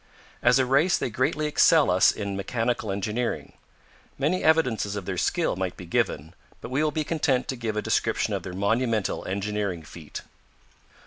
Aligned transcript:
As 0.41 0.57
a 0.57 0.65
race 0.65 0.97
they 0.97 1.11
greatly 1.11 1.45
excel 1.45 1.91
us 1.91 2.11
in 2.11 2.35
mechanical 2.35 2.91
engineering. 2.91 3.53
Many 4.17 4.43
evidences 4.43 4.95
of 4.95 5.05
their 5.05 5.15
skill 5.19 5.55
might 5.55 5.77
be 5.77 5.85
given, 5.85 6.33
but 6.59 6.71
we 6.71 6.83
will 6.83 6.89
be 6.89 7.03
content 7.03 7.47
to 7.49 7.55
give 7.55 7.77
a 7.77 7.83
description 7.83 8.33
of 8.33 8.41
their 8.41 8.53
monumental 8.53 9.23
engineering 9.27 9.83
feat. 9.83 10.23